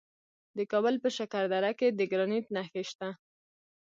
د 0.57 0.59
کابل 0.71 0.95
په 1.03 1.09
شکردره 1.17 1.71
کې 1.79 1.87
د 1.91 1.99
ګرانیټ 2.11 2.45
نښې 2.55 2.83
شته. 2.89 3.09